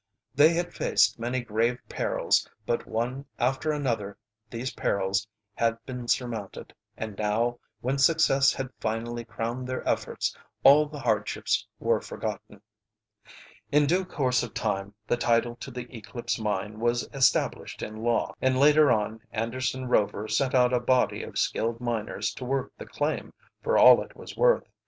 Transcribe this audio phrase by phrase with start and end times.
[0.33, 4.17] They had faced many grave perils, but one after another
[4.49, 10.87] these perils had been surmounted, and now, when success had finally crowned their efforts, all
[10.87, 12.63] the hardships were forgotten.
[13.71, 18.33] In due course of time the title to the Eclipse Mine was established in law,
[18.41, 22.87] and later on Anderson Rover sent out a body of skilled miners to work the
[22.87, 24.63] claim for all it was worth.